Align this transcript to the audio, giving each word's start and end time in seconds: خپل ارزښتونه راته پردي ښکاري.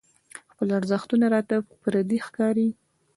خپل 0.51 0.67
ارزښتونه 0.79 1.25
راته 1.33 1.55
پردي 1.81 2.17
ښکاري. 2.27 2.67